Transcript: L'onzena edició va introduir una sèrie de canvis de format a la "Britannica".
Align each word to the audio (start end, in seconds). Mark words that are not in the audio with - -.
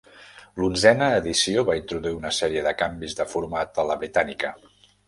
L'onzena 0.61 1.09
edició 1.17 1.65
va 1.69 1.77
introduir 1.81 2.17
una 2.23 2.33
sèrie 2.41 2.67
de 2.71 2.75
canvis 2.83 3.17
de 3.21 3.31
format 3.37 3.83
a 3.85 3.89
la 3.93 4.01
"Britannica". 4.05 4.57